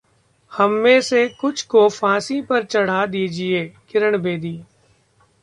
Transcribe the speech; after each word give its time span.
हममें 0.51 1.01
से 1.01 1.27
कुछ 1.41 1.61
को 1.63 1.87
फांसी 1.89 2.41
पर 2.41 2.63
चढ़ा 2.63 3.05
दीजिये: 3.05 3.63
किरण 3.89 4.17
बेदी 4.21 4.57